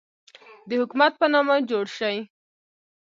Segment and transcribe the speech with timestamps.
[0.67, 2.15] د حکومت په نامه جوړ شي.